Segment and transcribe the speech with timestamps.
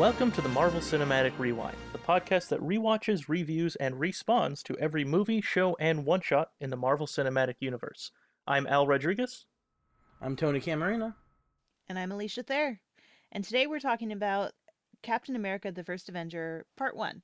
[0.00, 5.04] Welcome to the Marvel Cinematic Rewind, the podcast that rewatches, reviews, and respawns to every
[5.04, 8.10] movie, show, and one shot in the Marvel Cinematic Universe.
[8.46, 9.44] I'm Al Rodriguez.
[10.22, 11.16] I'm Tony Camarina.
[11.86, 12.80] And I'm Alicia Thayer.
[13.30, 14.52] And today we're talking about
[15.02, 17.20] Captain America the First Avenger, Part 1,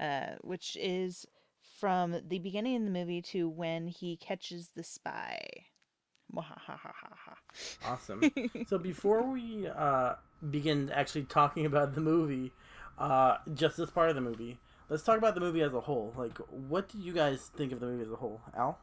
[0.00, 1.26] uh, which is
[1.78, 5.66] from the beginning of the movie to when he catches the spy.
[7.86, 8.22] Awesome.
[8.66, 10.14] so before we uh,
[10.50, 12.52] begin actually talking about the movie,
[12.98, 16.12] uh, just this part of the movie, let's talk about the movie as a whole.
[16.16, 18.78] Like, what do you guys think of the movie as a whole, Al?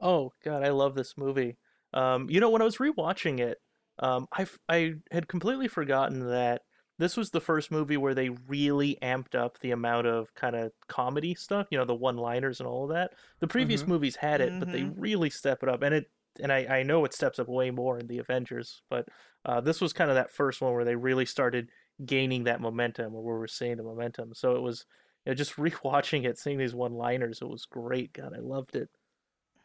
[0.00, 1.56] Oh God, I love this movie.
[1.94, 3.58] Um, you know, when I was rewatching it,
[3.98, 6.62] um, I I had completely forgotten that
[6.98, 10.72] this was the first movie where they really amped up the amount of kind of
[10.88, 11.66] comedy stuff.
[11.70, 13.12] You know, the one-liners and all of that.
[13.40, 13.92] The previous mm-hmm.
[13.92, 14.58] movies had it, mm-hmm.
[14.58, 15.00] but they mm-hmm.
[15.00, 17.98] really step it up, and it and I, I know it steps up way more
[17.98, 19.08] in the Avengers, but
[19.44, 21.70] uh, this was kind of that first one where they really started
[22.04, 24.34] gaining that momentum, or where we're seeing the momentum.
[24.34, 24.86] So it was,
[25.24, 28.12] you know, just rewatching it, seeing these one-liners, it was great.
[28.12, 28.88] God, I loved it.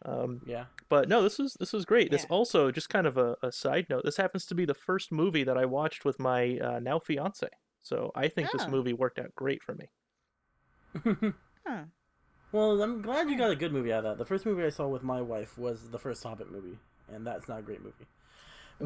[0.05, 0.65] Um, yeah.
[0.89, 2.07] But no, this was this was great.
[2.07, 2.17] Yeah.
[2.17, 4.03] This also just kind of a, a, side note.
[4.05, 7.47] This happens to be the first movie that I watched with my uh, now fiance.
[7.81, 8.57] So I think oh.
[8.57, 9.89] this movie worked out great for me.
[11.65, 11.83] huh.
[12.51, 14.17] Well, I'm glad you got a good movie out of that.
[14.17, 16.77] The first movie I saw with my wife was the first Hobbit movie,
[17.13, 18.07] and that's not a great movie.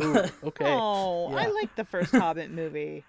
[0.04, 0.66] Ooh, okay.
[0.78, 1.38] Oh, yeah.
[1.38, 3.04] I like the first Hobbit movie.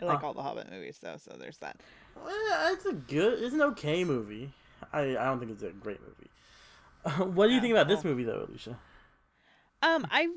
[0.00, 1.80] I like uh, all the Hobbit movies though, so there's that.
[2.14, 4.52] Well, it's a good, it's an okay movie.
[4.92, 7.32] I I don't think it's a great movie.
[7.32, 8.78] what do you think about this movie though, Alicia?
[9.80, 10.28] Um, I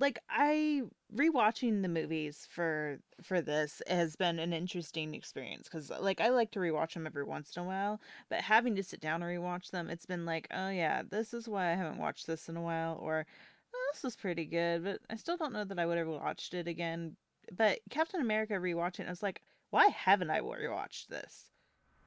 [0.00, 0.82] like I
[1.14, 6.50] rewatching the movies for for this has been an interesting experience because like I like
[6.52, 9.70] to rewatch them every once in a while, but having to sit down and rewatch
[9.70, 12.62] them, it's been like, oh yeah, this is why I haven't watched this in a
[12.62, 13.26] while, or
[13.74, 16.54] oh, this is pretty good, but I still don't know that I would have watched
[16.54, 17.16] it again.
[17.54, 21.50] But Captain America rewatching, I was like, why haven't I rewatched this?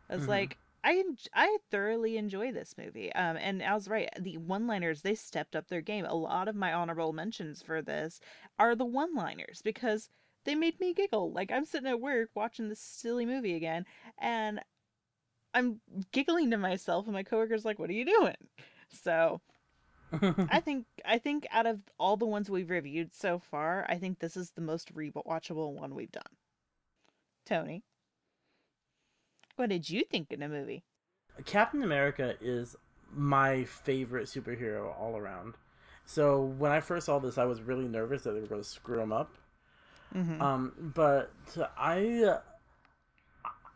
[0.09, 0.31] I was mm-hmm.
[0.31, 1.03] like, I
[1.34, 3.12] I thoroughly enjoy this movie.
[3.13, 4.09] Um, and I was right.
[4.19, 6.06] The one-liners they stepped up their game.
[6.06, 8.19] A lot of my honorable mentions for this
[8.57, 10.09] are the one-liners because
[10.45, 11.31] they made me giggle.
[11.31, 13.85] Like I'm sitting at work watching this silly movie again,
[14.17, 14.62] and
[15.53, 15.81] I'm
[16.12, 18.38] giggling to myself, and my coworker's like, "What are you doing?"
[18.90, 19.41] So.
[20.11, 24.19] I think I think out of all the ones we've reviewed so far, I think
[24.19, 26.23] this is the most rewatchable one we've done.
[27.46, 27.84] Tony.
[29.59, 30.86] What did you think of the movie?
[31.44, 32.78] Captain America is
[33.12, 35.56] my favorite superhero all around.
[36.06, 38.68] So when I first saw this, I was really nervous that they were going to
[38.68, 39.36] screw him up.
[40.16, 40.42] Mm-hmm.
[40.42, 41.34] Um, but
[41.78, 42.38] I,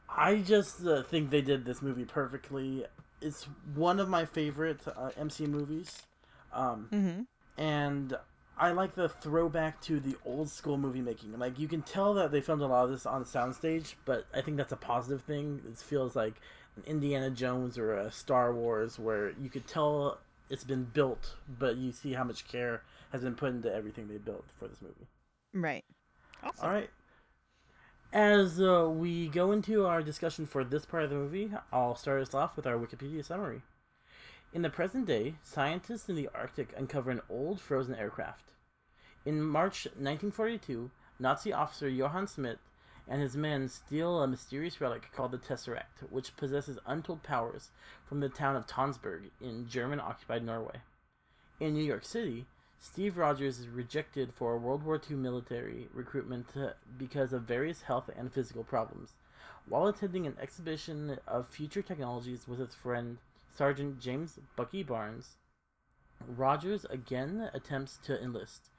[0.08, 2.86] I just uh, think they did this movie perfectly.
[3.22, 3.44] It's
[3.76, 6.04] one of my favorite uh, MC movies,
[6.54, 7.62] um, mm-hmm.
[7.62, 8.16] and
[8.58, 11.38] I like the throwback to the old school movie making.
[11.38, 14.42] Like you can tell that they filmed a lot of this on soundstage, but I
[14.42, 15.62] think that's a positive thing.
[15.68, 16.36] It feels like
[16.76, 20.20] an Indiana Jones or a Star Wars where you could tell
[20.50, 24.18] it's been built, but you see how much care has been put into everything they
[24.18, 25.08] built for this movie.
[25.54, 25.84] Right.
[26.44, 26.66] Awesome.
[26.66, 26.90] All right.
[28.12, 32.22] As uh, we go into our discussion for this part of the movie, I'll start
[32.22, 33.64] us off with our Wikipedia summary.
[34.54, 38.52] In the present day, scientists in the Arctic uncover an old frozen aircraft.
[39.26, 42.60] In March 1942, Nazi officer Johann Schmidt
[43.08, 47.72] and his men steal a mysterious relic called the Tesseract, which possesses untold powers,
[48.06, 50.82] from the town of Tonsberg in German occupied Norway.
[51.60, 52.46] In New York City,
[52.80, 56.54] Steve Rogers is rejected for World War II military recruitment
[57.00, 59.14] because of various health and physical problems.
[59.66, 63.18] While attending an exhibition of future technologies with his friend
[63.56, 65.36] Sergeant James Bucky Barnes,
[66.28, 68.72] Rogers again attempts to enlist.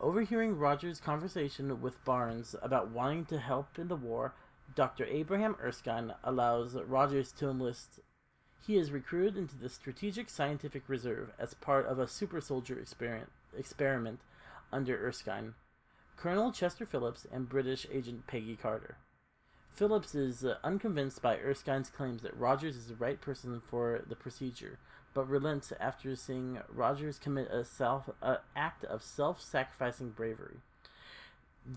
[0.00, 4.32] Overhearing Rogers' conversation with Barnes about wanting to help in the war,
[4.74, 5.04] Dr.
[5.04, 8.00] Abraham Erskine allows Rogers to enlist.
[8.66, 14.20] He is recruited into the Strategic Scientific Reserve as part of a super soldier experiment
[14.72, 15.54] under Erskine,
[16.16, 18.96] Colonel Chester Phillips, and British agent Peggy Carter.
[19.74, 24.16] Phillips is uh, unconvinced by Erskine's claims that Rogers is the right person for the
[24.16, 24.78] procedure,
[25.14, 28.10] but relents after seeing Rogers commit a self
[28.56, 30.56] act of self-sacrificing bravery.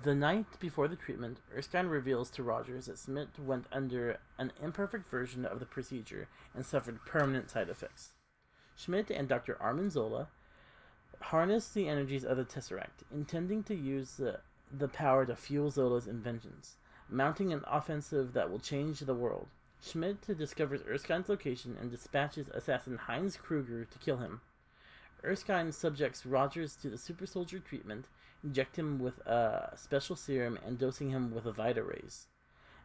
[0.03, 5.09] The night before the treatment, Erskine reveals to Rogers that Schmidt went under an imperfect
[5.09, 8.13] version of the procedure and suffered permanent side effects.
[8.75, 9.61] Schmidt and Dr.
[9.61, 10.29] Arnim Zola
[11.19, 14.39] harness the energies of the Tesseract, intending to use the,
[14.71, 16.77] the power to fuel Zola's inventions
[17.11, 19.47] mounting an offensive that will change the world.
[19.83, 24.41] Schmidt discovers Erskine's location and dispatches assassin Heinz Kruger to kill him.
[25.23, 28.05] Erskine subjects Rogers to the super soldier treatment
[28.43, 32.27] inject him with a special serum, and dosing him with a Vita rays.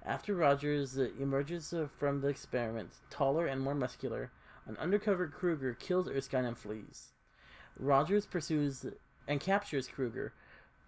[0.05, 4.31] After Rogers emerges from the experiment, taller and more muscular,
[4.67, 7.13] an undercover Kruger kills Erskine and flees.
[7.79, 8.87] Rogers pursues
[9.27, 10.33] and captures Kruger,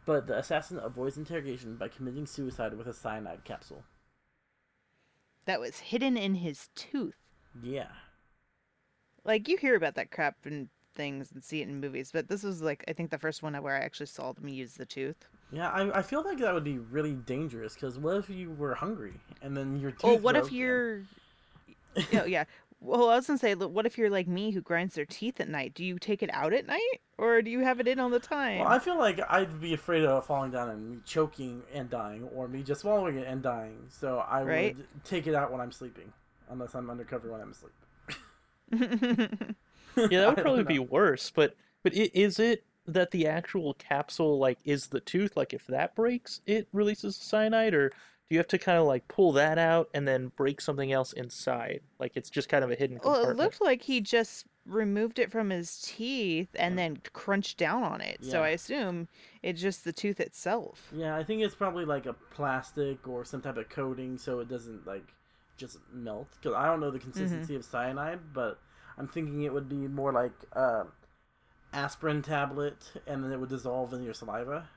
[0.09, 3.85] but the assassin avoids interrogation by committing suicide with a cyanide capsule.
[5.45, 7.19] That was hidden in his tooth.
[7.63, 7.91] Yeah.
[9.23, 12.43] Like you hear about that crap in things and see it in movies, but this
[12.43, 15.29] was like I think the first one where I actually saw them use the tooth.
[15.53, 18.75] Yeah, I, I feel like that would be really dangerous because what if you were
[18.75, 19.13] hungry
[19.43, 21.03] and then your tooth Well, what if you're?
[22.15, 22.45] oh yeah.
[22.81, 25.49] Well, I was gonna say, what if you're like me who grinds their teeth at
[25.49, 25.75] night?
[25.75, 28.19] Do you take it out at night, or do you have it in all the
[28.21, 28.57] time?
[28.57, 32.25] Well, I feel like I'd be afraid of falling down and me choking and dying,
[32.25, 33.87] or me just swallowing it and dying.
[33.91, 34.77] So I Right.
[34.77, 36.13] would take it out when I'm sleeping,
[36.49, 37.75] unless I'm undercover when I'm asleep.
[40.09, 41.31] Yeah, that would probably be worse.
[41.31, 45.37] But but is it that the actual capsule like is the tooth?
[45.37, 47.93] Like if that breaks, it releases cyanide, or
[48.29, 51.13] do you have to kind of like pull that out and then break something else
[51.13, 51.81] inside?
[51.99, 55.33] Like it's just kind of a hidden well, it looked like he just removed it
[55.33, 58.23] from his teeth and then crunched down on it.
[58.23, 59.09] So I assume
[59.43, 60.93] it's just the tooth itself.
[60.95, 64.49] Yeah, I think it's probably like a plastic or some type of coating so it
[64.49, 65.15] doesn't like
[65.57, 66.29] just melt.
[66.41, 68.61] Because I don't know the consistency of cyanide, but
[68.99, 70.85] I'm thinking it would be more like uh,
[71.73, 72.77] aspirin tablet,
[73.07, 74.69] and then it would dissolve in your saliva.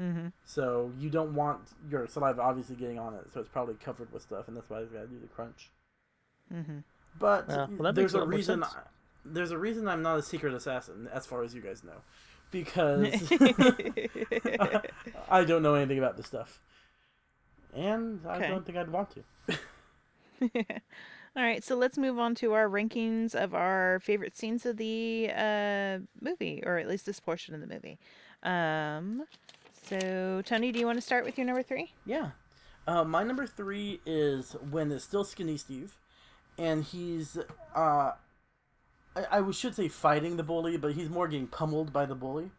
[0.00, 0.28] Mm-hmm.
[0.44, 1.60] So you don't want
[1.90, 4.80] your saliva obviously getting on it, so it's probably covered with stuff, and that's why
[4.80, 5.70] you gotta do the crunch.
[6.52, 6.78] Mm-hmm.
[7.18, 8.62] But Yeah, well, there's a a reason.
[8.62, 8.74] sense.
[9.24, 12.00] There's a reason I'm not a secret assassin, as far as you guys know,
[12.50, 13.30] because
[15.30, 16.60] I don't know anything about this stuff,
[17.74, 19.58] and I don't think I'd want to.
[21.36, 25.30] All right, so let's move on to our rankings of our favorite scenes of the
[25.36, 27.98] uh, movie, or at least this portion of the movie.
[28.42, 29.24] Um,
[29.90, 31.92] so, Tony, do you want to start with your number three?
[32.06, 32.30] Yeah.
[32.86, 35.96] Uh, my number three is when it's still Skinny Steve,
[36.58, 37.36] and he's
[37.74, 38.12] uh,
[39.16, 42.50] I, I should say fighting the bully, but he's more getting pummeled by the bully.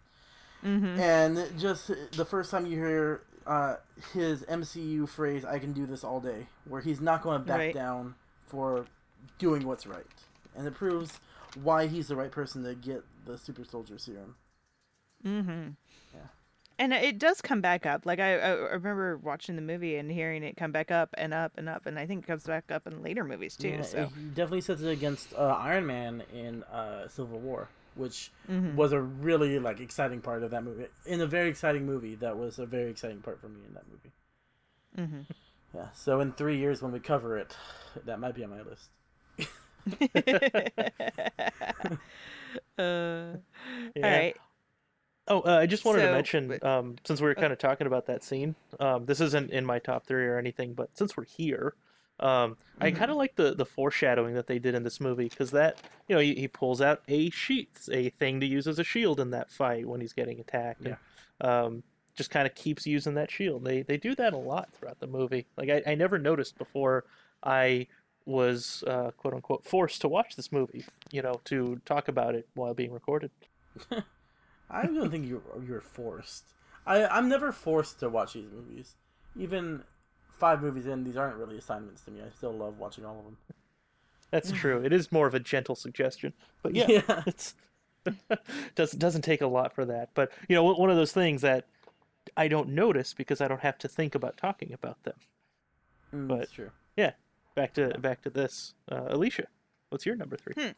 [0.63, 0.99] Mm-hmm.
[0.99, 3.77] And just the first time you hear uh,
[4.13, 7.57] his MCU phrase, "I can do this all day," where he's not going to back
[7.57, 7.73] Right.
[7.73, 8.85] down for
[9.39, 10.05] doing what's right,
[10.55, 11.19] and it proves
[11.61, 14.35] why he's the right person to get the super soldier serum.
[15.25, 15.69] Mm-hmm.
[16.13, 16.19] Yeah.
[16.81, 18.07] And it does come back up.
[18.07, 21.51] Like I, I remember watching the movie and hearing it come back up and up
[21.55, 23.67] and up, and I think it comes back up in later movies too.
[23.67, 28.31] Yeah, so he definitely sets it against uh, Iron Man in uh, Civil War, which
[28.49, 28.73] Mhm.
[28.73, 30.87] was a really like exciting part of that movie.
[31.05, 33.85] In a very exciting movie, that was a very exciting part for me in that
[33.87, 34.11] movie.
[34.97, 35.25] Mhm.
[35.75, 35.91] Yeah.
[35.93, 37.55] So in three years when we cover it,
[38.05, 38.89] that might be on my list.
[42.79, 42.81] uh,
[43.95, 44.03] Yeah.
[44.03, 44.35] All right.
[45.31, 47.87] Oh, uh, I just wanted to mention, but- um, since we were kind of talking
[47.87, 51.23] about that scene, um, this isn't in my top three or anything, but since we're
[51.25, 51.73] here,
[52.19, 52.95] um, I Mhm.
[52.97, 55.77] kind of like the the foreshadowing that they did in this movie because that,
[56.07, 59.19] you know, he, he pulls out a sheath, a thing to use as a shield
[59.19, 60.85] in that fight when he's getting attacked.
[60.85, 60.97] and,
[61.39, 63.63] um, just kind of keeps using that shield.
[63.63, 65.47] They they do that a lot throughout the movie.
[65.55, 67.05] Like I, I never noticed before
[67.41, 67.87] I
[68.25, 72.47] was uh, quote unquote forced to watch this movie, you know, to talk about it
[72.53, 73.31] while being recorded.
[74.71, 76.45] I don't think you you're forced.
[76.85, 78.95] I I'm never forced to watch these movies.
[79.37, 79.83] Even
[80.39, 82.21] five movies in, these aren't really assignments to me.
[82.21, 83.37] I still love watching all of them.
[84.31, 84.81] That's true.
[84.83, 87.23] It is more of a gentle suggestion, but yeah, Yeah.
[87.27, 87.53] it's
[88.75, 90.09] doesn't doesn't take a lot for that.
[90.13, 91.65] But you know, one of those things that
[92.37, 95.15] I don't notice because I don't have to think about talking about them.
[96.13, 96.71] Mm, But- that's true.
[96.97, 97.11] Yeah,
[97.55, 99.47] back to back to this, uh, Alicia.
[99.89, 100.73] What's your number three?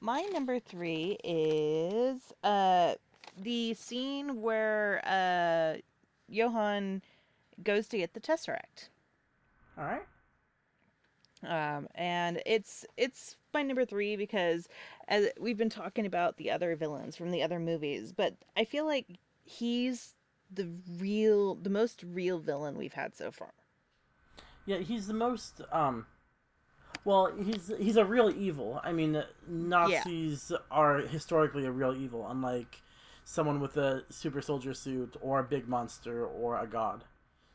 [0.00, 2.94] My number three is uh
[3.40, 5.80] the scene where uh
[6.28, 7.02] Johann
[7.62, 8.88] goes to get the Tesseract.
[9.76, 10.02] All right.
[11.46, 14.68] Um, and it's it's my number three because
[15.06, 18.86] as we've been talking about the other villains from the other movies, but I feel
[18.86, 19.06] like
[19.44, 20.14] he's
[20.52, 20.68] the
[20.98, 23.52] real, the most real villain we've had so far.
[24.66, 26.06] Yeah, he's the most um
[27.04, 28.80] well, he's he's a real evil.
[28.82, 32.82] I mean, Nazis are historically a real evil, unlike
[33.28, 37.04] someone with a super soldier suit or a big monster or a god.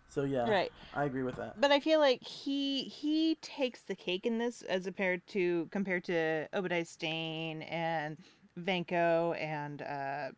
[0.08, 0.72] So yeah, Right.
[0.94, 1.56] I agree with that.
[1.60, 6.04] But I feel like he he takes the cake in this as compared to compared
[6.06, 8.18] to Obadiah Stane and
[8.60, 10.30] Vanko and uh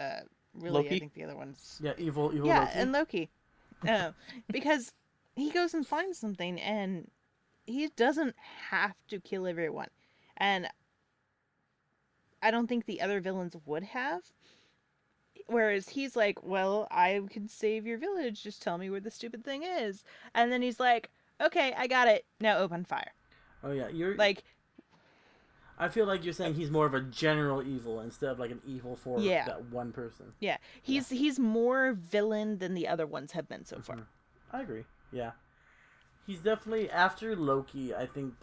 [0.00, 0.20] uh
[0.54, 0.96] really Loki?
[0.96, 2.78] I think the other ones Yeah, evil, evil yeah Loki.
[2.78, 3.30] and Loki
[3.84, 4.14] no
[4.50, 4.92] because
[5.36, 7.08] he goes and finds something and
[7.66, 8.34] he doesn't
[8.70, 9.88] have to kill everyone
[10.36, 10.68] and
[12.42, 14.22] I don't think the other villains would have
[15.46, 18.42] whereas he's like, "Well, I can save your village.
[18.42, 22.08] Just tell me where the stupid thing is." And then he's like, "Okay, I got
[22.08, 22.24] it.
[22.40, 23.12] Now open fire."
[23.64, 24.42] Oh yeah, you're Like,
[25.78, 28.60] I feel like you're saying he's more of a general evil instead of like an
[28.66, 29.46] evil for Yeah.
[29.46, 30.32] that one person.
[30.40, 33.96] yeah, he's he's more villain than the other ones have been so far.
[33.96, 34.06] Mhm.
[34.52, 34.84] I agree.
[35.10, 35.32] Yeah.
[36.26, 38.34] He's definitely after Loki, I think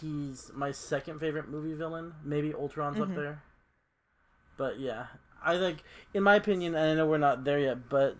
[0.00, 2.14] he's my second favorite movie villain.
[2.24, 3.02] Maybe Ultron's Mhm.
[3.10, 3.42] up there.
[4.56, 5.06] But yeah,
[5.44, 5.82] I think
[6.14, 8.16] in my opinion, and I know we're not there yet, but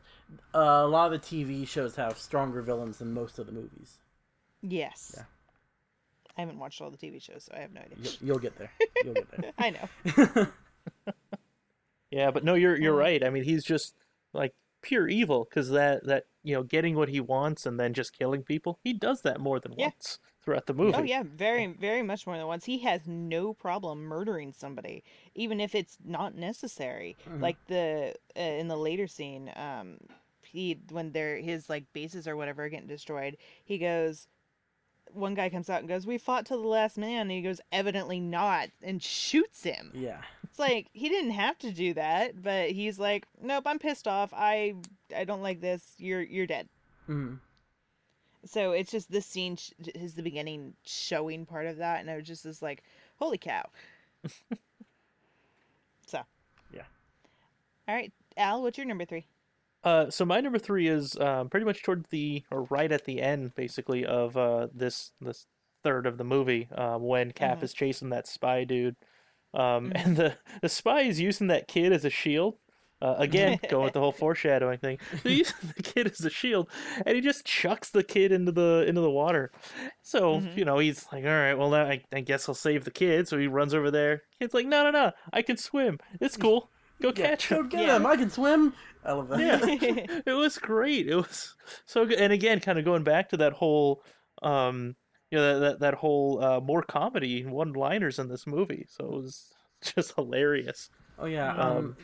[0.55, 3.99] uh, a lot of the TV shows have stronger villains than most of the movies.
[4.63, 5.15] Yes.
[5.17, 5.25] Yeah.
[6.37, 7.97] I haven't watched all the TV shows, so I have no idea.
[8.03, 8.71] You'll, you'll get there.
[9.05, 9.53] You'll get there.
[9.59, 10.47] I know.
[12.11, 12.99] Yeah, but no, you're you're Mhm.
[12.99, 13.25] right.
[13.25, 13.95] I mean, he's just
[14.35, 18.13] like pure evil because that that you know getting what he wants and then just
[18.17, 18.79] killing people.
[18.83, 19.87] He does that more than Yeah.
[19.87, 20.95] once throughout the movie.
[20.95, 22.65] Oh yeah, very very much more than once.
[22.65, 27.17] He has no problem murdering somebody, even if it's not necessary.
[27.27, 27.41] Mhm.
[27.41, 29.99] Like the uh, in the later scene, um,
[30.43, 34.27] he when their his like bases or whatever are getting destroyed, he goes.
[35.13, 37.61] One guy comes out and goes, "We fought till the last man," and he goes,
[37.71, 39.91] "Evidently not," and shoots him.
[39.95, 40.23] yeah.
[40.45, 44.33] It's like he didn't have to do that, but he's like, "Nope, I'm pissed off.
[44.35, 44.75] I
[45.17, 45.95] I don't like this.
[45.99, 46.69] You're you're dead."
[47.09, 47.39] Mhm.
[48.45, 52.17] So it's just this scene sh- is the beginning showing part of that, and I
[52.17, 52.83] was just is like,
[53.17, 53.65] holy cow.
[56.07, 56.21] so.
[56.73, 56.83] Yeah.
[57.89, 59.27] All right, Al, what's your number three?
[59.85, 63.21] Uh, so my number three is um, pretty much toward the or right at the
[63.21, 65.47] end, basically, of uh, this this
[65.83, 67.63] third of the movie um, when Cap Mhm.
[67.65, 68.95] is chasing that spy dude,
[69.55, 69.93] um, Mhm.
[70.05, 72.59] and the the spy is using that kid as a shield.
[73.01, 74.97] Uh, again, going with the whole foreshadowing thing.
[75.25, 76.71] They're using the kid as a shield,
[77.05, 79.51] and he just chucks the kid into the into the water.
[80.03, 80.57] So Mhm.
[80.57, 83.27] you know he's like, all right, well, now I, I guess I'll save the kid.
[83.27, 84.23] So he runs over there.
[84.39, 85.99] Kid's like, no, no, no, I can swim.
[86.21, 86.71] It's cool.
[87.03, 87.69] Go Yeah, catch Go him.
[87.69, 87.97] get Yeah.
[87.97, 88.07] him!
[88.07, 88.75] I can swim.
[89.05, 89.41] I love that.
[89.41, 89.61] Yeah.
[90.27, 91.09] it was great.
[91.09, 91.55] It was
[91.87, 92.19] so good.
[92.19, 94.05] And again, kind of going back to that whole,
[94.43, 94.97] um,
[95.31, 98.87] you know, that that, that whole uh, more comedy one-liners in this movie.
[98.89, 100.89] So it was just hilarious.
[101.19, 101.53] Oh yeah.
[101.55, 101.97] Um,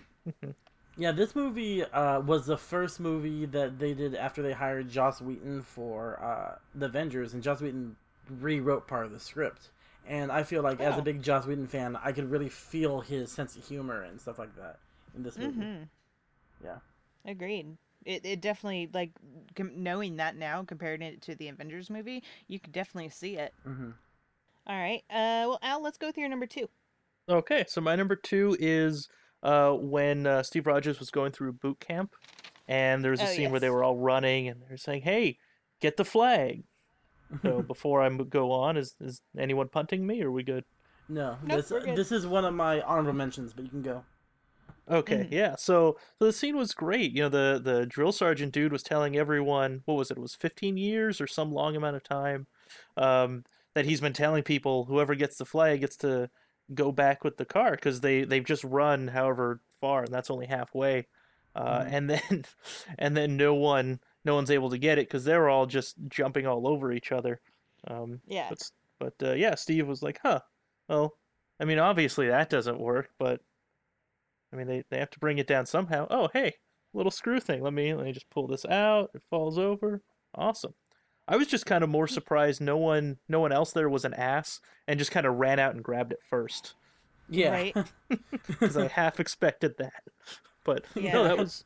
[0.42, 0.54] Um,
[0.96, 5.20] yeah, this movie uh, was the first movie that they did after they hired Joss
[5.20, 7.96] Whedon for uh, the Avengers, and Joss Whedon
[8.40, 9.70] rewrote part of the script.
[10.08, 10.98] And I feel like, as Oh.
[10.98, 14.38] a big Joss Whedon fan, I could really feel his sense of humor and stuff
[14.38, 14.78] like that
[15.14, 15.66] in this movie.
[15.66, 15.82] hmm
[16.64, 16.78] Yeah.
[17.24, 17.76] Agreed.
[18.04, 19.10] It, it definitely like
[19.54, 23.54] com- knowing that now comparing it to the Avengers movie, you could definitely see it.
[23.64, 23.90] hmm
[24.66, 25.02] All right.
[25.10, 26.68] Uh, well, Al, let's go with your number two.
[27.28, 29.08] Okay, so my number two is
[29.42, 32.14] uh, when uh, Steve Rogers was going through boot camp,
[32.66, 35.38] and there was a Oh, scene where they were all running, and they're saying, "Hey,
[35.80, 36.64] get the flag."
[37.44, 40.22] So before I go on, is is anyone punting me?
[40.22, 40.64] Or are we good?
[41.08, 41.94] no, Nope, this we're good.
[41.96, 44.02] this is one of my honorable mentions, but you can go.
[44.90, 45.30] Okay, Mhm.
[45.30, 45.54] yeah.
[45.56, 47.12] So so the scene was great.
[47.12, 50.16] You know, the the drill sergeant dude was telling everyone what was it?
[50.16, 52.46] It was 15 years or some long amount of time
[52.96, 56.30] um, that he's been telling people whoever gets the flag gets to
[56.74, 60.46] go back with the car because they they've just run however far and that's only
[60.46, 61.06] halfway.
[61.54, 61.88] Uh, Mhm.
[61.88, 62.44] And then
[62.98, 66.46] and then no one no one's able to get it because they're all just jumping
[66.46, 67.40] all over each other.
[67.86, 68.48] Um, Yeah.
[68.48, 68.58] but
[68.98, 70.40] but uh, yeah, Steve was like, huh.
[70.88, 71.18] Well,
[71.60, 73.42] I mean, obviously that doesn't work, but
[74.52, 76.06] I mean, they, they have to bring it down somehow.
[76.10, 76.54] Oh, hey,
[76.94, 77.62] little screw thing.
[77.62, 79.10] Let me let me just pull this out.
[79.14, 80.02] It falls over.
[80.34, 80.74] Awesome.
[81.26, 84.14] I was just kind of more surprised no one no one else there was an
[84.14, 86.74] ass and just kind of ran out and grabbed it first
[87.28, 87.50] Yeah.
[87.50, 87.76] Right.
[88.46, 90.02] because I half expected that.
[90.64, 91.12] But Yeah.
[91.12, 91.64] no, that was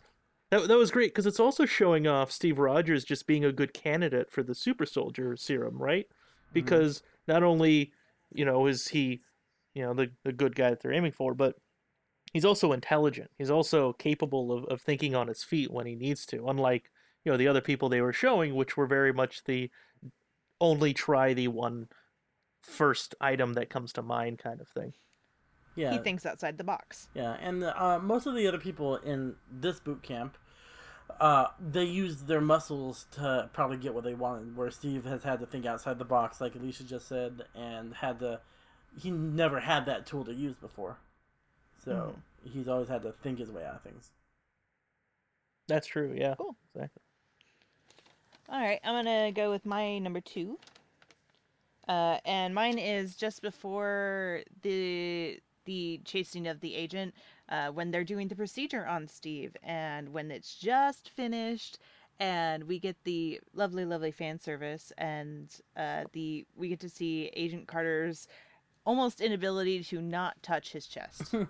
[0.51, 3.73] that, that was great because it's also showing off Steve Rogers just being a good
[3.73, 6.07] candidate for the super soldier serum, right?
[6.07, 6.53] Mm-hmm.
[6.53, 7.93] Because not only,
[8.35, 9.21] you know, is he,
[9.75, 11.55] you know, the the good guy that they're aiming for, but
[12.33, 13.31] he's also intelligent.
[13.39, 16.91] He's also capable of, of thinking on his feet when he needs to, unlike,
[17.25, 19.71] you know, the other people they were showing, which were very much the
[20.61, 21.89] only try the one
[22.61, 24.93] first item that comes to mind kind of thing.
[25.75, 25.93] yeah.
[25.93, 27.09] He thinks outside the box.
[27.15, 30.39] Yeah, and uh, most of the other people in this boot camp,
[31.21, 34.57] uh, they used their muscles to probably get what they wanted.
[34.57, 38.21] Where Steve has had to think outside the box, like Alicia just said, and had
[38.21, 38.41] to.
[39.01, 40.99] He never had that tool to use before,
[41.85, 44.11] so he's always had to think his way out of things.
[45.69, 46.35] That's true, yeah.
[46.37, 46.57] Cool.
[46.75, 47.03] Exactly.
[48.49, 50.59] All right, I'm gonna go with my number two.
[51.89, 57.15] Uh, and mine is just before the the chasing of the agent,
[57.49, 61.79] uh, when they're doing the procedure on Steve, and when it's just finished,
[62.19, 67.31] and we get the lovely, lovely fan service, and uh, the we get to see
[67.35, 68.29] Agent Carter's
[68.85, 71.35] almost inability to not touch his chest.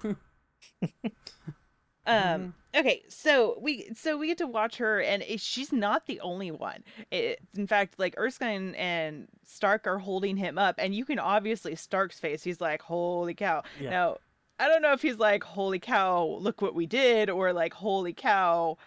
[2.07, 2.55] Um.
[2.75, 3.03] Okay.
[3.09, 6.83] So we so we get to watch her, and it, she's not the only one.
[7.11, 11.77] It, in fact, like Erskine and Stark are holding him up, and you can obviously
[11.77, 12.43] Stark's face.
[12.43, 13.91] He's like, "Holy cow!" Yeah.
[13.91, 14.17] Now,
[14.59, 16.39] I don't know if he's like, "Holy cow!
[16.41, 18.79] Look what we did," or like, "Holy cow!"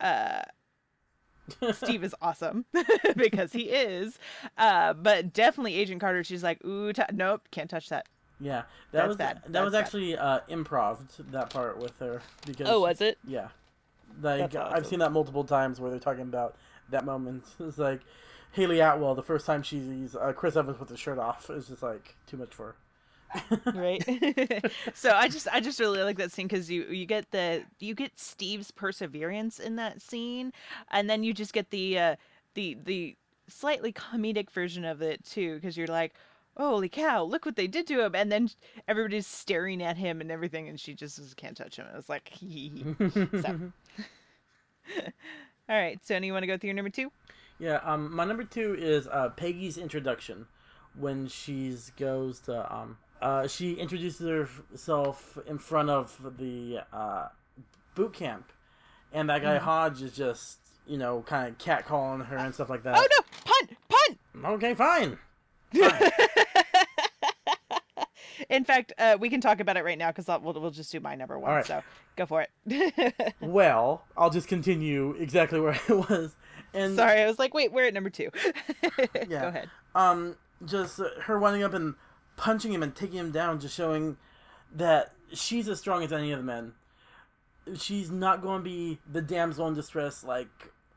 [0.00, 0.42] Uh,
[1.72, 2.64] Steve is awesome
[3.16, 4.18] because he is.
[4.56, 6.24] Uh, but definitely Agent Carter.
[6.24, 8.06] She's like, "Ooh, t- nope, can't touch that."
[8.40, 9.36] Yeah, that That's was bad.
[9.44, 9.84] that That's was bad.
[9.84, 10.98] actually uh, improv
[11.30, 13.18] that part with her because Oh, was it?
[13.26, 13.48] yeah,
[14.20, 16.56] like That's I've seen that multiple times where they're talking about
[16.90, 17.44] that moment.
[17.60, 18.00] It's like
[18.52, 21.68] Hayley Atwell the first time she sees uh, Chris Evans with his shirt off is
[21.68, 22.74] just like too much for her.
[23.74, 24.02] right?
[24.94, 27.94] So i just i just really like that scene because you you get the you
[27.94, 30.52] get steve's perseverance in that scene
[30.90, 32.16] and then you just get the uh
[32.54, 33.16] the the
[33.48, 36.14] slightly comedic version of it too because you're like
[36.56, 38.48] holy cow look what they did to him and then
[38.86, 41.86] everybody's staring at him and everything and she just can't touch him.
[41.92, 42.32] It was like
[43.42, 43.60] so
[45.68, 47.10] all right so you want to go through your number two?
[47.58, 50.46] Yeah, um, my number two is uh, Peggy's introduction
[50.98, 54.26] when she's goes to um, uh, she introduces
[54.70, 57.28] herself in front of the uh,
[57.94, 58.52] boot camp,
[59.14, 62.82] and that guy Hodge is just you know kind of catcalling her and stuff like
[62.82, 62.96] that.
[62.96, 65.18] oh no punt punt Okay, fine.
[65.74, 66.10] Fine.
[68.50, 71.00] In fact, uh, we can talk about it right now because we'll, we'll just do
[71.00, 71.50] my number one.
[71.50, 71.66] Right.
[71.66, 71.82] So
[72.16, 73.34] go for it.
[73.40, 76.36] well, I'll just continue exactly where I was,
[76.74, 78.30] and Sorry, I was like, wait, we're at number two.
[79.28, 79.40] Yeah.
[79.40, 79.70] Go ahead.
[79.94, 81.94] um, just uh, her winding up and
[82.36, 84.16] punching him and taking him down, just showing
[84.74, 86.72] that she's as strong as any of the men.
[87.76, 90.48] She's not going to be the damsel in distress like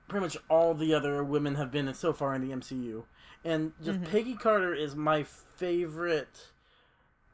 [0.08, 3.06] pretty much all the other women have been so far in the MCU.
[3.46, 4.10] And just Mhm.
[4.10, 6.50] Peggy Carter is my favorite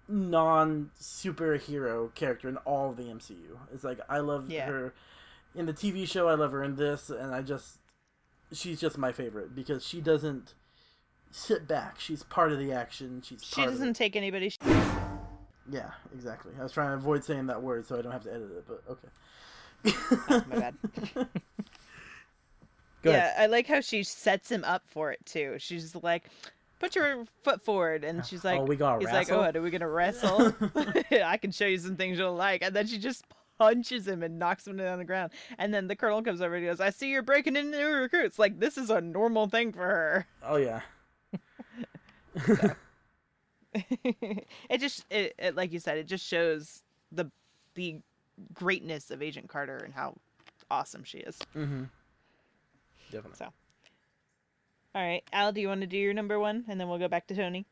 [0.08, 3.60] non superhero character in all of the MCU.
[3.73, 4.67] It's like I love Yeah.
[4.67, 4.93] her
[5.56, 7.80] in the TV show, I love her in this, and I just
[8.51, 10.54] she's just my favorite because she doesn't
[11.34, 12.00] sit back.
[12.00, 13.22] She's part of the action.
[13.26, 14.50] She's She doesn't take anybody.
[14.50, 14.60] Sh-
[15.69, 16.54] Yeah, exactly.
[16.60, 18.65] I was trying to avoid saying that word so I don't have to edit it,
[18.67, 19.08] but okay.
[20.30, 20.76] Oh, my bad.
[23.04, 23.34] Yeah.
[23.38, 25.56] I like how she sets him up for it too.
[25.58, 26.24] She's like,
[26.80, 29.39] "Put your foot forward," and she's oh, like, oh, we got "He's wrestle?
[29.39, 30.54] like, oh, are we gonna wrestle?
[31.12, 33.26] I can show you some things you'll like." And then she just
[33.58, 35.32] punches him and knocks him down the ground.
[35.58, 38.39] And then the colonel comes over and goes, "I see you're breaking into new recruits."
[38.39, 40.28] Like this is a normal thing for her.
[40.41, 40.82] Oh yeah.
[43.74, 47.30] it just it, it like you said it just shows the
[47.76, 48.00] the
[48.54, 50.15] greatness of agent carter and how
[50.72, 51.84] awesome she is mm-hmm.
[53.12, 53.38] Definitely.
[53.38, 53.46] so
[54.96, 57.08] all right al do you want to do your number one and then we'll go
[57.08, 57.65] back to tony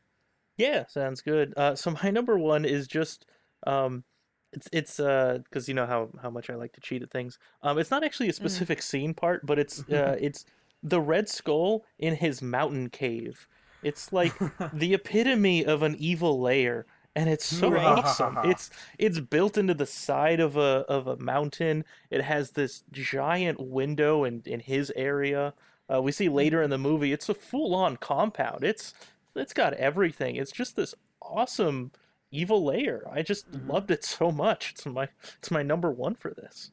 [0.56, 1.54] Yeah, sounds good.
[1.56, 3.26] Uh, so my number one is just
[3.66, 4.04] um,
[4.52, 7.38] it's it's uh because you know how how much I like to cheat at things.
[7.62, 10.44] Um, it's not actually a specific scene part, but it's uh it's
[10.82, 13.48] the Red Skull in his mountain cave.
[13.82, 14.42] It's like
[14.72, 17.84] the epitome of an evil lair, and it's so Right.
[17.84, 18.38] awesome.
[18.42, 21.84] It's it's built into the side of a of a mountain.
[22.10, 25.54] It has this giant window in in his area.
[25.92, 28.64] Uh, we see later in the movie, it's a full on compound.
[28.64, 28.94] It's
[29.36, 30.36] it's got everything.
[30.36, 31.92] It's just this awesome
[32.32, 33.06] evil layer.
[33.10, 33.60] I just Mhm.
[33.68, 34.72] loved it so much.
[34.72, 36.71] It's my it's my number one for this.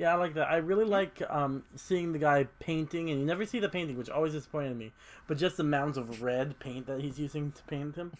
[0.00, 0.48] Yeah, I like that.
[0.50, 4.08] I really like um, seeing the guy painting, and you never see the painting, which
[4.08, 4.92] always disappointed me.
[5.26, 8.12] But just the mounds of red paint that he's using to paint him,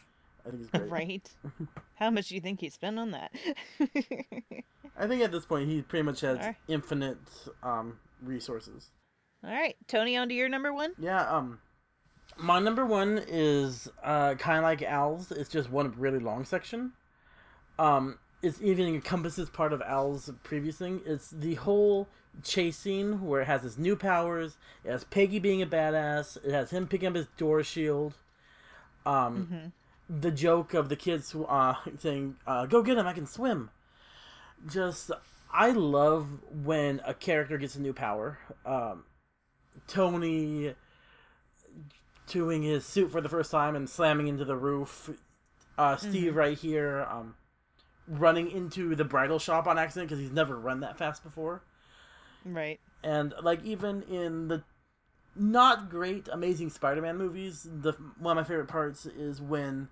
[0.47, 0.90] I think it's great.
[0.90, 1.31] right
[1.95, 3.31] how much do you think he spent on that
[4.99, 6.57] I think at this point he pretty much has Alright.
[6.69, 7.19] infinite
[7.62, 8.90] um, resources.
[9.45, 11.61] all right tony on to your number one Yeah, um
[12.38, 16.93] my number one is uh kinda like Al's, it's just one really long section.
[17.79, 21.00] Um it's even encompasses part of Al's previous thing.
[21.05, 22.09] It's the whole
[22.44, 26.53] chase scene where it has his new powers, it has Peggy being a badass, it
[26.53, 28.14] has him picking up his door shield.
[29.05, 29.72] Um Mhm.
[30.22, 33.70] the joke of the kids uh saying, uh, go get him, I can swim.
[34.68, 35.11] Just
[35.53, 36.29] I love
[36.64, 38.38] when a character gets a new power.
[38.64, 39.05] Um
[39.87, 40.74] Tony
[42.26, 45.11] doing his suit for the first time and slamming into the roof.
[45.76, 47.35] Uh, Steve right here, um,
[48.11, 51.62] running into the bridal shop on accident because he's never run that fast before.
[52.44, 54.64] right And like even in the
[55.37, 59.88] not great Amazing Spider-Man movies, the one of my favorite parts is when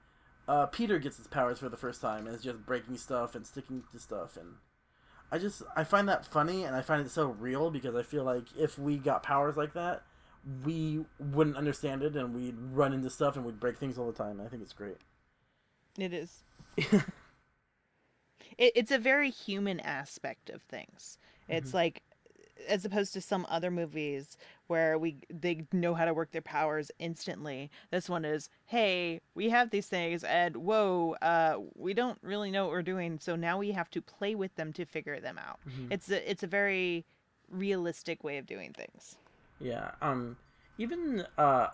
[0.48, 3.46] uh, Peter gets his powers for the first time and is just breaking stuff and
[3.46, 4.54] sticking to stuff and.
[5.31, 8.24] I just I find that funny and I find it so real because I feel
[8.24, 10.02] like if we got powers like that,
[10.64, 14.12] we wouldn't understand it and we'd run into stuff and we'd break things all the
[14.12, 14.40] time.
[14.40, 14.96] I think it's great.
[15.98, 16.44] it is
[18.57, 21.18] it, it's a very human aspect of things.
[21.48, 21.74] It's Mhm.
[21.74, 22.03] like
[22.66, 26.90] as opposed to some other movies where we they know how to work their powers
[26.98, 27.70] instantly.
[27.90, 32.64] This one is, hey, we have these things and whoa, uh we don't really know
[32.64, 35.61] what we're doing, so now we have to play with them to figure them out.
[35.68, 35.92] Mhm.
[35.92, 37.05] It's a it's a very
[37.48, 39.16] realistic way of doing things.
[39.61, 39.92] Yeah.
[40.03, 40.37] Um.
[40.81, 41.68] Even uh,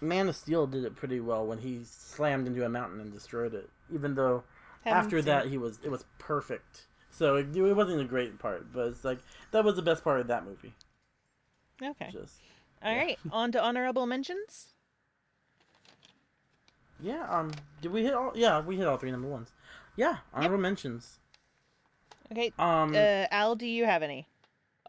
[0.00, 3.54] Man of Steel did it pretty well when he slammed into a mountain and destroyed
[3.54, 3.68] it.
[3.92, 4.42] Even though
[4.84, 5.50] after that it.
[5.50, 6.86] he was it was perfect.
[7.10, 9.18] So it, it wasn't a great part, but it's like
[9.50, 10.74] that was the best part of that movie.
[11.82, 12.10] Okay.
[12.12, 12.40] Just
[12.82, 12.98] All yeah.
[12.98, 14.74] right, on to honorable mentions.
[17.00, 17.26] yeah.
[17.28, 17.52] Um.
[17.80, 18.32] Did we hit all?
[18.34, 19.52] Yeah, we hit all three number ones.
[19.96, 20.18] Yeah.
[20.34, 21.18] Honorable mentions.
[22.32, 22.52] Okay.
[22.58, 22.94] Um.
[22.94, 24.26] Uh, Al, do you have any?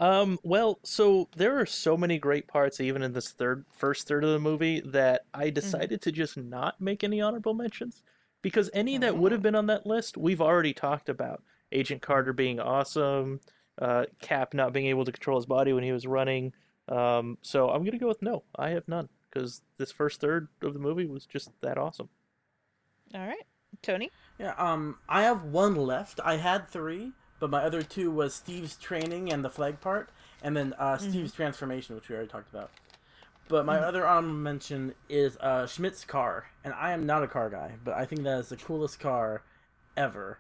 [0.02, 4.23] Um, well, so there are so many great parts even in this third first third
[4.23, 8.02] of the movie that I decided to just not make any honorable mentions
[8.41, 9.43] because any that would have Oh.
[9.43, 11.43] been on that list we've already talked about.
[11.71, 13.39] Agent Carter being awesome,
[13.80, 16.54] uh, Cap not being able to control his body when he was running.
[16.88, 18.43] Um, so I'm gonna go with no.
[18.56, 22.10] I have none because this first third of the movie was just that awesome.
[23.13, 23.45] All right,
[23.82, 24.10] Tony.
[24.39, 26.19] Yeah, um, I have one left.
[26.23, 30.10] I had three, but my other two was Steve's training and the flag part,
[30.41, 32.71] and then uh, Steve's transformation, which we already talked about.
[33.49, 37.49] But my other honorable mention is uh, Schmidt's car, and I am not a car
[37.49, 39.43] guy, but I think that is the coolest car
[39.97, 40.39] ever.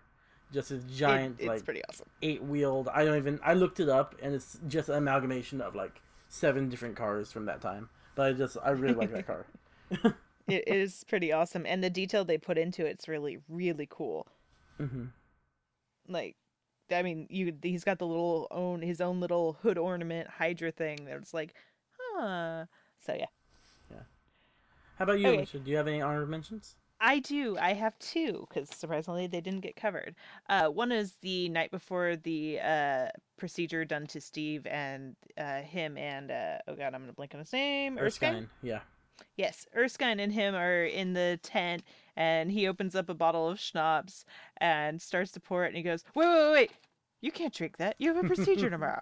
[0.53, 2.07] Just a It- giant, it's like pretty awesome.
[2.21, 2.87] eight wheeled.
[2.89, 3.39] I don't even.
[3.43, 7.45] I looked it up, and it's just an amalgamation of like seven different cars from
[7.45, 7.89] that time.
[8.15, 9.47] But I just, I really like that car.
[10.47, 14.27] It is pretty awesome, and the detail they put into it's really, really cool.
[14.77, 15.05] hmm
[16.07, 16.35] Like,
[16.91, 21.05] I mean, you he's got the little own his own little hood ornament Hydra thing.
[21.05, 21.53] That's like,
[21.99, 22.65] huh.
[22.99, 23.25] So yeah,
[23.91, 23.97] Yeah.
[24.97, 25.37] How about you, Okay.
[25.37, 25.59] Alicia?
[25.59, 26.75] Do you have any honorable mentions?
[27.01, 27.57] I do.
[27.57, 30.15] I have two because surprisingly they didn't get covered.
[30.49, 33.07] Uh, one is the night before the uh,
[33.37, 37.39] procedure done to Steve and uh, him and uh, oh god, I'm gonna blink on
[37.39, 37.97] his name.
[37.97, 38.29] Erskine.
[38.29, 38.49] Erskine.
[38.61, 38.79] Yeah.
[39.37, 41.83] Yes, Erskine and him are in the tent,
[42.15, 44.25] and he opens up a bottle of schnapps
[44.57, 46.71] and starts to pour it, and he goes, "Wait, wait, wait, wait!
[47.21, 47.95] You can't drink that.
[47.99, 49.01] You have a procedure tomorrow."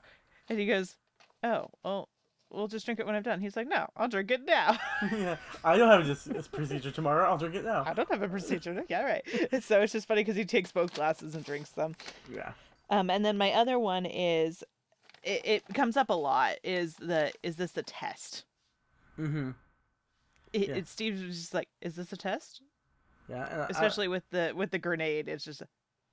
[0.50, 0.96] And he goes,
[1.44, 2.10] "Oh, well,
[2.52, 4.78] we'll just drink it when I'm done." He's like, "No, I'll drink it now."
[5.12, 7.28] yeah, I don't have this, this procedure tomorrow.
[7.30, 7.84] I'll drink it now.
[7.86, 8.84] I don't have a procedure.
[8.90, 9.24] Yeah, right.
[9.64, 11.96] So it's just funny because he takes both glasses and drinks them.
[12.34, 12.52] Yeah.
[12.90, 14.64] Um, and then my other one is,
[15.24, 16.56] it, it comes up a lot.
[16.64, 18.46] Is the is this a test?
[19.20, 19.52] Mm-hmm.
[20.54, 20.76] It, Yeah.
[20.76, 22.62] it Steve was just like, "Is this a test?"
[23.30, 23.46] Yeah.
[23.52, 25.62] And I- especially with the with the grenade it's just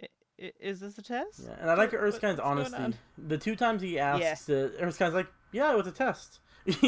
[0.02, 0.08] "I-
[0.42, 2.98] i- is this a test yeah, and I like What- Erskine's what's going honesty.
[3.28, 6.40] The two times he asks, uh, Erskine's like, "Yeah, it was a test."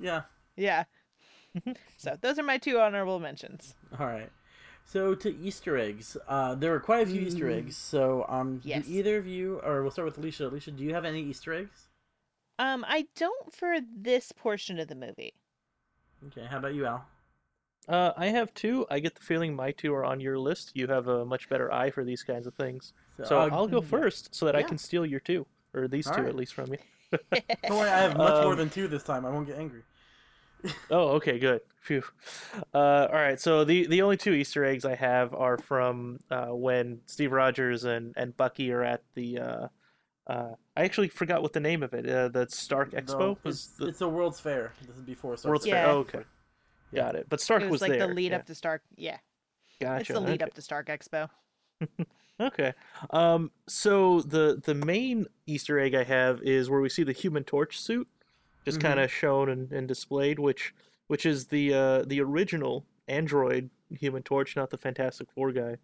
[0.00, 0.22] yeah.
[0.56, 0.84] yeah
[1.96, 4.30] so those are my two honorable mentions All right.
[4.84, 7.76] So to Easter eggs, uh, there were quite a few Easter eggs.
[7.76, 8.86] So um, Yes.
[8.86, 10.48] do either of you, or we'll start with Alicia.
[10.48, 11.88] Alicia, do you have any Easter eggs?
[12.58, 15.34] um i don't for this portion of the movie
[16.28, 16.46] Okay.
[16.48, 17.04] How about you, Al?
[17.88, 18.86] Uh, I have two.
[18.90, 20.70] I get the feeling my two are on your list.
[20.74, 22.92] You have a much better eye for these kinds of things.
[23.24, 26.14] So uh, I'll go first so that I can steal your two, or these All
[26.14, 26.28] two right.
[26.28, 26.78] at least from you.
[27.68, 29.24] Don't worry, I have much more Um, than two this time.
[29.26, 29.82] I won't get angry.
[30.90, 31.60] Oh, okay, good.
[31.80, 32.04] Phew.
[32.72, 36.46] Uh, all right, so the the only two Easter eggs I have are from uh,
[36.54, 39.38] when Steve Rogers and, and Bucky are at the.
[39.40, 39.68] Uh,
[40.28, 42.08] uh, I actually forgot what the name of it.
[42.08, 44.72] Uh, the Stark Expo No, it's, the it's a World's Fair.
[44.86, 45.74] This is before Star World's Wars.
[45.74, 45.86] Fair.
[45.88, 46.20] Oh, okay,
[46.92, 47.02] Yeah.
[47.06, 47.26] got it.
[47.28, 48.06] But Stark it was, like there.
[48.06, 48.36] the lead yeah.
[48.38, 49.16] up to stark yeah
[49.80, 50.00] Gotcha.
[50.00, 50.44] it's the lead okay.
[50.44, 51.28] up to stark expo
[52.40, 52.72] Okay.
[53.10, 53.50] Um.
[53.68, 57.78] So the the main Easter egg I have is where we see the Human Torch
[57.80, 58.08] suit,
[58.64, 58.82] just Mhm.
[58.82, 60.74] kind of shown and, and displayed, which
[61.08, 65.76] which is the uh the original android Human Torch, not the Fantastic Four guy.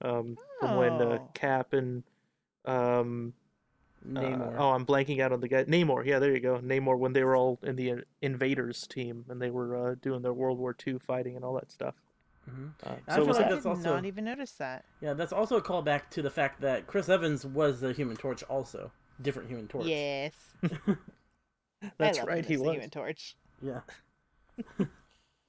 [0.00, 1.30] Um, from when uh, Oh.
[1.34, 2.04] Cap and
[2.64, 3.34] um
[4.14, 4.54] uh, Namor.
[4.58, 5.64] oh, I'm blanking out on the guy.
[5.64, 6.06] Namor.
[6.06, 6.58] Yeah, there you go.
[6.60, 10.32] Namor when they were all in the Invaders team and they were uh, doing their
[10.32, 11.96] World War II fighting and all that stuff.
[12.48, 12.72] Mhm.
[12.84, 13.54] Uh, I so feel was like i that?
[13.56, 16.60] that's did also- not even notice that Yeah, that's also a callback to the fact
[16.62, 19.86] that Chris Evans was the Human Torch, also different Human Torch.
[19.86, 20.32] yes
[21.98, 22.38] That's I love right.
[22.38, 22.72] him He as the was.
[22.74, 23.80] Human torch Yeah.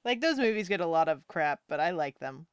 [0.04, 2.46] like those movies get a lot of crap but i like them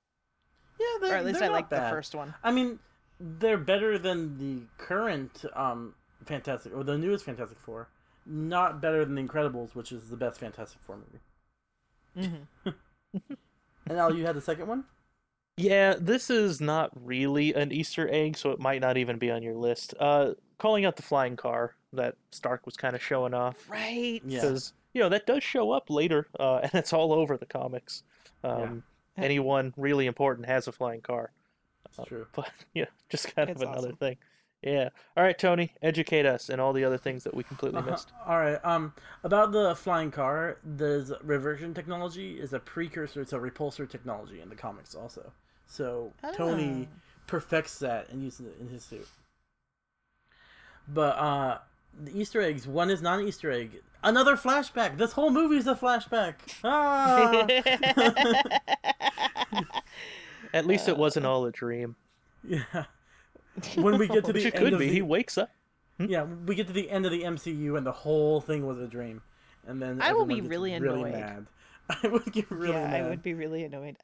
[0.79, 2.79] Yeah, or they're, at least i not like the first one I mean,
[3.19, 5.93] they're better than the current um
[6.25, 7.88] Fantastic or the newest Fantastic Four.
[8.25, 10.97] Not better than the Incredibles, which is the best Fantastic Four
[12.17, 12.36] movie.
[12.65, 12.71] hmm
[13.89, 14.84] And Al, you had the second one.
[15.58, 19.41] Yeah, this is not really an Easter egg, so it might not even be on
[19.41, 19.95] your list.
[20.00, 24.41] Uh, calling out the flying car that Stark was kind of showing off, right Yeah.
[24.41, 28.04] because you know that does show up later, uh, and it's all over the comics.
[28.43, 28.84] Um,
[29.17, 31.32] Anyone really important has a flying car.
[31.86, 32.28] It's true.
[32.36, 33.97] But yeah, just kind It's of another awesome.
[33.97, 34.17] thing.
[34.67, 34.89] Yeah.
[35.15, 37.91] All right, Tony, educate us and all the other things that we completely Uh-huh.
[37.91, 38.12] missed.
[38.25, 38.60] All right.
[38.65, 44.41] Um, about the flying car, the reversion technology is a precursor to a repulsor technology
[44.41, 45.32] in the comics, also.
[45.67, 46.95] So Tony Ah.
[47.27, 49.08] perfects that and uses it in his suit.
[50.88, 51.58] But uh,
[51.99, 52.67] the Easter eggs.
[52.67, 53.82] One is not an Easter egg.
[54.03, 54.97] Another flashback.
[54.97, 56.36] This whole movie is a flashback.
[56.63, 57.47] Ah.
[60.53, 61.95] At least it Uh, wasn't all a dream.
[62.43, 62.86] yeah.
[63.76, 64.88] When we get to the it end could of be.
[64.88, 65.50] the He wakes up.
[66.00, 68.88] yeah, we get to the end of the MCU and the whole thing was a
[68.88, 69.22] dream,
[69.65, 71.13] and then I will be gets really really annoyed.
[71.13, 71.48] mad.
[72.04, 73.04] I would get really yeah, mad.
[73.06, 73.98] I would be really annoyed.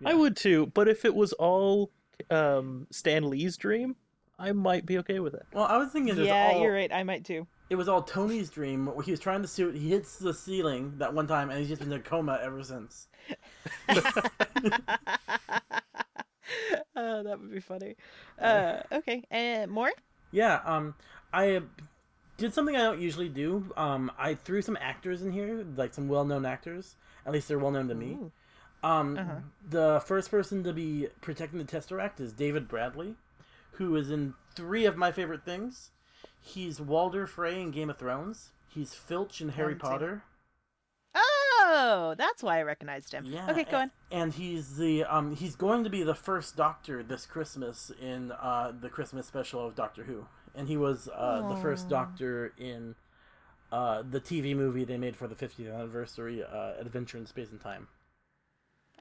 [0.00, 0.10] Yeah.
[0.10, 1.90] I would too, but if it was all
[2.30, 3.96] um, Stan Lee's dream,
[4.38, 5.46] I might be okay with it.
[5.52, 6.92] Well, I was thinking it was Yeah, all you're right.
[6.92, 7.46] I might too.
[7.70, 8.86] it was all Tony's dream.
[8.86, 9.74] Where he was trying to suit.
[9.76, 12.62] He hits the ceiling that one time, and he's just been in a coma ever
[12.62, 13.08] since.
[16.96, 17.96] uh, that would be funny.
[18.40, 19.90] Uh, okay, and more?
[20.30, 20.60] Yeah.
[20.64, 20.94] Um,
[21.32, 21.62] I
[22.36, 23.72] did something I don't usually do.
[23.76, 26.96] Um, I threw some actors in here, like some well-known actors.
[27.26, 28.12] At least they're well-known to me.
[28.12, 28.32] Ooh.
[28.84, 29.34] Um, Uh-huh.
[29.68, 33.14] the first person to be protecting the Tesseract is David Bradley,
[33.72, 35.90] who is in three of my favorite things.
[36.40, 38.50] He's Walder Frey in Game of Thrones.
[38.68, 39.76] He's Filch in Harry.
[39.76, 40.24] Potter.
[41.64, 43.24] Oh, that's why I recognized him.
[43.24, 43.50] Yeah.
[43.50, 43.90] Okay, go on.
[44.10, 48.72] And he's the um he's going to be the first Doctor this Christmas in uh
[48.78, 52.94] the Christmas special of Doctor Who, and he was uh the first Doctor in
[53.70, 57.60] uh the TV movie they made for the 50th anniversary, uh, Adventure in Space and
[57.60, 57.88] Time.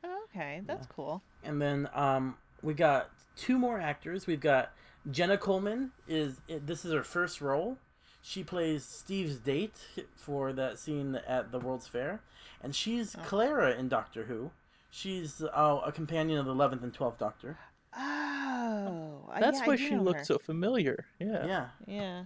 [0.04, 1.21] Oh, okay, that's cool.
[1.43, 4.28] And then um, we got two more actors.
[4.28, 4.71] We've got
[5.10, 5.91] Jenna Coleman.
[6.08, 7.78] Is this is her first role?
[8.21, 9.75] She plays Steve's date
[10.15, 12.21] for that scene at the World's Fair,
[12.62, 13.21] and she's Oh.
[13.25, 14.51] Clara in Doctor Who.
[14.91, 17.57] She's uh, a companion of the eleventh and twelfth Doctor.
[17.97, 20.25] Oh, That's yeah, I why she know looked her.
[20.25, 21.05] so familiar.
[21.19, 21.45] Yeah.
[21.45, 22.23] Yeah, Yeah.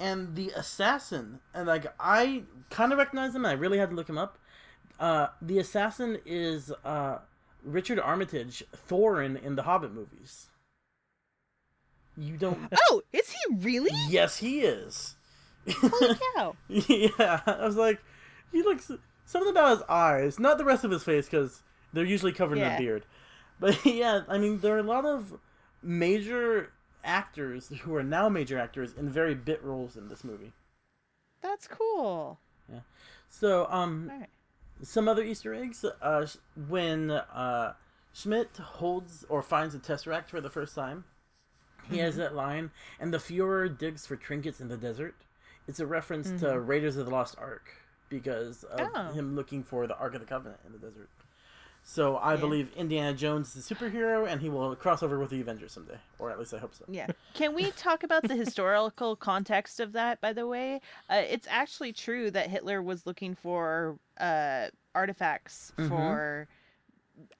[0.00, 3.46] and the assassin, and like I kind of recognize him.
[3.46, 4.38] I really had to look him up.
[5.00, 7.18] Uh, the assassin is uh,
[7.64, 10.48] Richard Armitage, Thorin in the Hobbit movies.
[12.16, 12.58] You don't.
[12.90, 13.90] Oh, is he really?
[14.08, 15.16] Yes, he is.
[15.68, 16.56] Holy cow!
[16.68, 18.00] yeah, I was like,
[18.52, 18.90] he looks
[19.24, 22.64] something about his eyes, not the rest of his face because they're usually covered in
[22.64, 23.04] a beard.
[23.58, 25.38] But yeah, I mean, there are a lot of
[25.82, 26.72] major
[27.02, 30.52] actors who are now major actors in very bit roles in this movie.
[31.42, 32.38] That's cool.
[32.70, 32.80] Yeah.
[33.28, 34.28] So, um, right.
[34.82, 35.84] some other Easter eggs.
[36.00, 36.26] Uh,
[36.68, 37.74] when uh,
[38.12, 41.04] Schmidt holds or finds the Tesseract for the first time,
[41.90, 42.70] he has that line,
[43.00, 45.14] and the Fuhrer digs for trinkets in the desert.
[45.66, 47.68] It's a reference to Raiders of the Lost Ark
[48.08, 49.12] because of Oh.
[49.12, 51.08] him looking for the Ark of the Covenant in the desert.
[51.86, 52.40] So I Yeah.
[52.40, 55.98] believe Indiana Jones is a superhero, and he will cross over with the Avengers someday,
[56.18, 56.84] or at least I hope so.
[56.88, 57.08] Yeah.
[57.34, 60.80] Can we talk about the historical context of that, by the way?
[61.10, 65.88] Uh, it's actually true that Hitler was looking for uh, artifacts Mhm.
[65.88, 66.48] for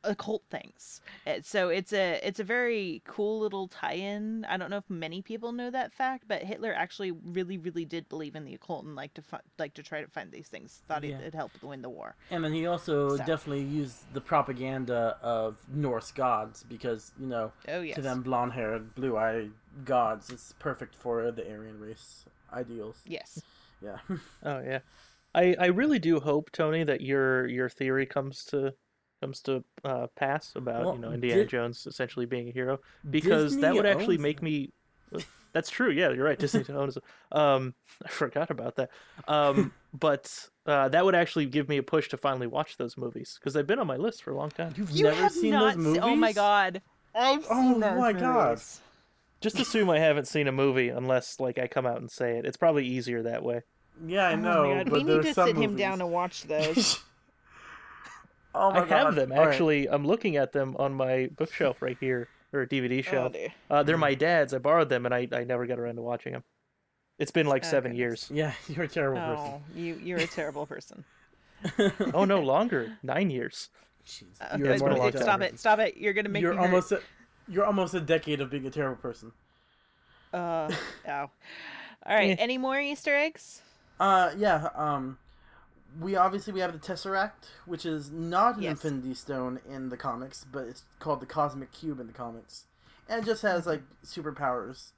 [0.04, 1.00] occult things.
[1.42, 4.44] So it's a it's a very cool little tie-in.
[4.48, 8.08] I don't know if many people know that fact, but Hitler actually really really did
[8.08, 10.82] believe in the occult and like to fi- like to try to find these things.
[10.88, 11.18] Thought Yeah.
[11.18, 12.14] it, it helped win the war.
[12.30, 13.24] And then he also So.
[13.24, 17.96] definitely used the propaganda of Norse gods because you know Oh yes.
[17.96, 19.50] to them blonde-haired, blue-eyed
[19.84, 23.02] gods, it's perfect for the Aryan race ideals.
[23.06, 23.40] Yes.
[23.82, 23.98] Yeah.
[24.42, 24.80] Oh yeah.
[25.34, 28.74] I I really do hope Tony that your your theory comes to
[29.24, 32.78] comes to uh, pass about Well, you know Indiana Di- Jones essentially being a hero
[33.08, 34.72] because that would actually make me.
[35.54, 35.90] That's true.
[35.90, 36.38] Yeah, you're right.
[36.38, 36.96] Disney owns.
[36.96, 37.04] it.
[37.30, 38.90] Um, I forgot about that.
[39.28, 43.38] Um, but uh, that would actually give me a push to finally watch those movies
[43.38, 44.74] because they've been on my list for a long time.
[44.76, 46.02] You've You never have seen not those movies?
[46.02, 46.82] se- Oh my god.
[47.14, 48.60] I've Oh seen those my God.
[49.40, 52.44] Just assume I haven't seen a movie unless like I come out and say it.
[52.46, 53.60] It's probably easier that way.
[54.06, 54.64] Yeah, I Oh know.
[54.68, 56.98] my god, but we need to some sit him down and watch those.
[58.54, 59.48] Oh my I have them All right.
[59.48, 59.88] actually.
[59.88, 63.32] I'm looking at them on my bookshelf right here or DVD oh, shelf.
[63.32, 63.48] dear.
[63.70, 64.54] Uh, they're my dad's.
[64.54, 66.44] I borrowed them, and I, I never got around to watching them.
[67.18, 68.30] It's been like Oh, seven goodness.
[68.30, 68.30] years.
[68.32, 69.52] Yeah, you're a terrible person.
[69.54, 71.04] Oh, you you're a terrible person.
[71.62, 71.92] person.
[72.14, 73.70] Oh no, longer nine years.
[74.06, 74.24] Jeez.
[74.40, 75.58] Uh, You're It's more been a like long a- stop it!
[75.58, 75.96] Stop it!
[75.96, 76.64] You're gonna make You're me hurt.
[76.66, 77.00] almost a,
[77.48, 79.32] you're almost a decade of being a terrible person.
[80.32, 80.70] Uh,
[81.08, 81.30] ow.
[82.04, 82.32] All right.
[82.32, 82.36] Eh.
[82.38, 83.62] Any more Easter eggs?
[83.98, 84.68] Uh, yeah.
[84.74, 85.16] Um,
[86.00, 88.70] we obviously we have the Tesseract, which is not an Yes.
[88.84, 92.64] Infinity Stone in the comics, but it's called the Cosmic Cube in the comics,
[93.08, 94.92] and it just has like superpowers.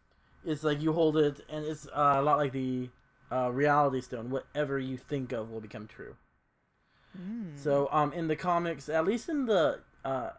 [0.44, 2.88] It's like you hold it, and it's uh, a lot like the
[3.30, 4.30] uh, Reality Stone.
[4.30, 6.16] Whatever you think of will become true.
[7.18, 7.58] Mm.
[7.58, 10.30] So, um, in the comics, at least in the uh,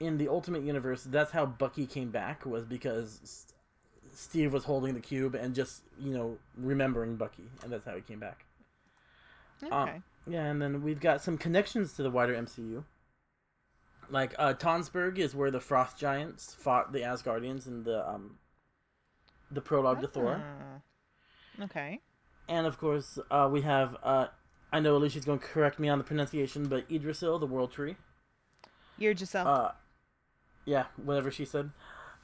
[0.00, 3.46] in the Ultimate Universe, that's how Bucky came back was because
[4.12, 8.02] Steve was holding the cube and just you know remembering Bucky, and that's how he
[8.02, 8.44] came back.
[9.62, 9.74] Okay.
[9.74, 12.84] Um, yeah, and then we've got some connections to the wider MCU.
[14.10, 18.38] Like uh, Tonsberg is where the Frost Giants fought the Asgardians in the um,
[19.50, 21.64] the prologue to Thor, Ah.
[21.64, 22.00] Okay.
[22.48, 24.26] and of course uh, we have uh,
[24.72, 27.96] I know Alicia's going to correct me on the pronunciation, but Idrisil, the World Tree.
[28.98, 29.46] You're Giselle.
[29.46, 29.72] uh
[30.64, 31.70] yeah whatever she said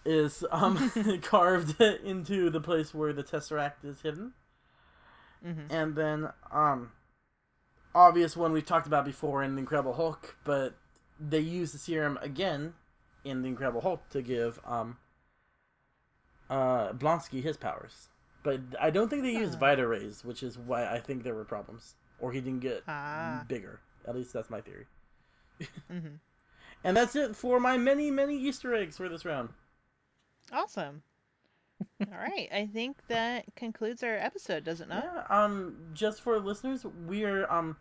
[0.05, 0.90] is um
[1.23, 4.33] carved into the place where the tesseract is hidden
[5.47, 5.66] Mhm.
[5.71, 6.92] and then um
[7.94, 10.74] obvious one we've talked about before in the incredible hulk but
[11.20, 12.74] they use the serum again
[13.24, 14.96] in the incredible hulk to give um
[16.50, 18.09] uh blonsky his powers
[18.42, 19.59] but i don't think they used Ah.
[19.59, 23.44] vita rays which is why i think there were problems or he didn't get Ah.
[23.48, 24.87] bigger at least that's my theory
[25.88, 26.16] hmm
[26.85, 29.50] and that's it for my many, many Easter eggs for this round.
[30.50, 31.05] Awesome.
[32.11, 32.49] All right.
[32.53, 35.05] I think that concludes our episode, does it not?
[35.05, 35.45] Yeah.
[35.45, 35.77] Um.
[35.95, 37.77] Just for listeners, we are um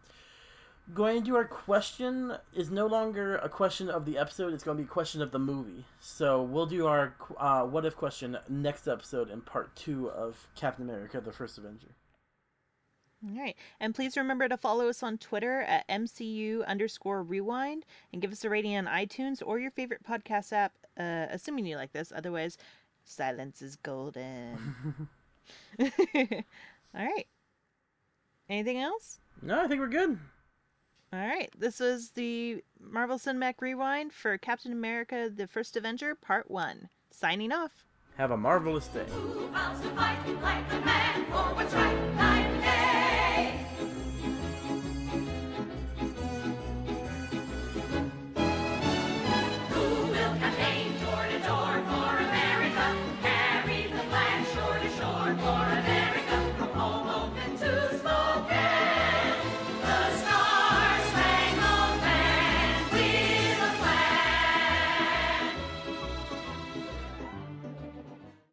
[0.94, 4.54] going to do our question is no longer a question of the episode.
[4.54, 5.86] It's going to be a question of the movie.
[6.00, 10.90] So we'll do our uh, what if question next episode in part two of Captain
[10.90, 11.96] America: The First Avenger.
[13.24, 13.56] All right.
[13.80, 18.44] And please remember to follow us on Twitter at MCU underscore rewind and give us
[18.44, 22.12] a rating on iTunes or your favorite podcast app, uh, assuming you like this.
[22.16, 22.58] Otherwise,
[23.06, 24.96] silence is golden.
[25.80, 25.88] All
[26.94, 27.28] right.
[28.50, 29.20] Anything else?
[29.42, 30.20] No, I think we're good.
[31.14, 31.50] All right.
[31.58, 36.90] This was the Marvel Cinematic Rewind for Captain America The First Avenger, Part 1.
[37.12, 37.86] Signing off.
[38.18, 39.06] Have a marvelous day.